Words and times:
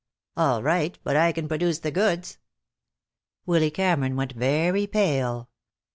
"All 0.35 0.63
right. 0.63 0.97
But 1.03 1.15
I 1.15 1.31
can 1.31 1.47
produce 1.47 1.77
the 1.77 1.91
goods." 1.91 2.39
Willy 3.45 3.69
Cameron 3.69 4.15
went 4.15 4.31
very 4.31 4.87
pale. 4.87 5.51